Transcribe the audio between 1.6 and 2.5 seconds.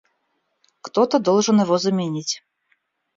его заменить.